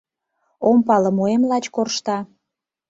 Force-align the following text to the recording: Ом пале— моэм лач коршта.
Ом 0.69 0.77
пале— 0.87 1.09
моэм 1.17 1.43
лач 1.49 1.65
коршта. 1.75 2.17